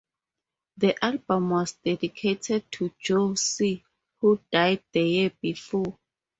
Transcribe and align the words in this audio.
The 0.77 1.05
album 1.05 1.51
was 1.51 1.73
dedicated 1.73 2.71
to 2.71 2.91
Joe 2.99 3.35
C., 3.35 3.83
who 4.19 4.39
died 4.51 4.81
the 4.91 5.01
year 5.03 5.31
before. 5.39 5.99